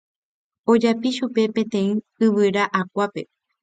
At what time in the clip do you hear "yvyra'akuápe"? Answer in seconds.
2.23-3.21